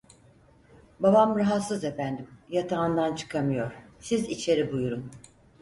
[0.99, 5.11] Babam rahatsız efendim, yatağından çıkamıyor, siz içeri buyurun.